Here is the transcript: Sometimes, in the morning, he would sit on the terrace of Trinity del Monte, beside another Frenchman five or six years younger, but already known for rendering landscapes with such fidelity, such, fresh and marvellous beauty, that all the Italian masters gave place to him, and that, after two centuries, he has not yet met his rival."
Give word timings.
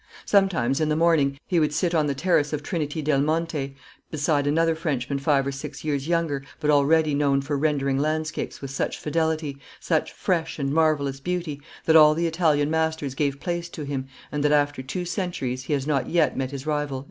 Sometimes, 0.25 0.81
in 0.81 0.89
the 0.89 0.95
morning, 0.95 1.37
he 1.45 1.59
would 1.59 1.71
sit 1.71 1.93
on 1.93 2.07
the 2.07 2.15
terrace 2.15 2.53
of 2.53 2.63
Trinity 2.63 3.03
del 3.03 3.21
Monte, 3.21 3.75
beside 4.09 4.47
another 4.47 4.73
Frenchman 4.73 5.19
five 5.19 5.45
or 5.45 5.51
six 5.51 5.83
years 5.83 6.07
younger, 6.07 6.43
but 6.59 6.71
already 6.71 7.13
known 7.13 7.39
for 7.39 7.55
rendering 7.55 7.99
landscapes 7.99 8.61
with 8.63 8.71
such 8.71 8.97
fidelity, 8.97 9.59
such, 9.79 10.11
fresh 10.11 10.57
and 10.57 10.73
marvellous 10.73 11.19
beauty, 11.19 11.61
that 11.85 11.95
all 11.95 12.15
the 12.15 12.25
Italian 12.25 12.71
masters 12.71 13.13
gave 13.13 13.39
place 13.39 13.69
to 13.69 13.83
him, 13.83 14.07
and 14.31 14.43
that, 14.43 14.51
after 14.51 14.81
two 14.81 15.05
centuries, 15.05 15.65
he 15.65 15.73
has 15.73 15.85
not 15.85 16.09
yet 16.09 16.35
met 16.35 16.49
his 16.49 16.65
rival." 16.65 16.99